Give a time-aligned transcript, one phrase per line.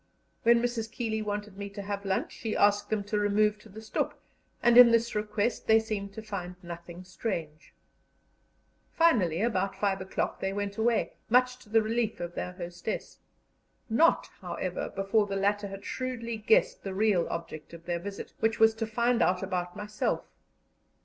[0.41, 0.91] When Mrs.
[0.91, 4.13] Keeley wanted me to have lunch, she asked them to remove to the stoep,
[4.63, 7.71] and in this request they seemed to find nothing strange.
[8.91, 13.19] Finally, about five o'clock they went away, much to the relief of their hostess;
[13.91, 18.59] not, however, before the latter had shrewdly guessed the real object of their visit, which
[18.59, 20.23] was to find out about myself.